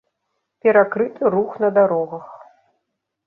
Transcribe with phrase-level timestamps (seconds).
[0.61, 2.25] Перакрыты рух на дарогах.